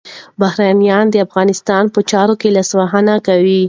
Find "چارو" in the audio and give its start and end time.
2.11-2.33